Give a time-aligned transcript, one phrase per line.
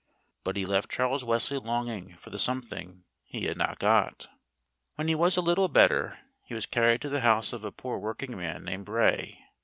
[0.43, 4.29] But he left Charles Wesley longing for the something he had not got.
[4.95, 7.99] When he was a little better, he was carried to the house of a poor
[7.99, 9.45] working man named Bray.